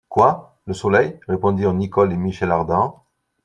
[0.09, 0.55] Quoi!
[0.65, 1.19] le Soleil!
[1.27, 3.03] répondirent Nicholl et Michel Ardan.